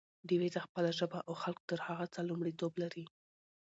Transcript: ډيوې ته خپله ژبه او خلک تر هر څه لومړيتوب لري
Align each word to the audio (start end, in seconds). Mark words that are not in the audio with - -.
ډيوې 0.27 0.49
ته 0.55 0.59
خپله 0.65 0.89
ژبه 0.99 1.19
او 1.27 1.33
خلک 1.43 1.59
تر 1.69 1.79
هر 1.87 1.99
څه 2.13 2.19
لومړيتوب 2.29 2.73
لري 2.83 3.05